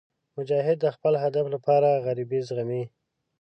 مجاهد 0.37 0.77
د 0.81 0.87
خپل 0.95 1.13
هدف 1.23 1.45
لپاره 1.55 2.01
غریبۍ 2.05 2.39
زغمي. 2.47 2.83